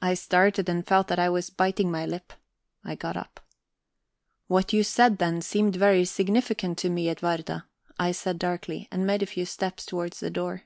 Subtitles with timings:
[0.00, 2.32] I started, and felt that I was biting my lip.
[2.82, 3.40] I got up.
[4.46, 7.66] "What you said then seemed very significant to me, Edwarda,"
[7.98, 10.62] I said darkly, and made a few steps towards the door.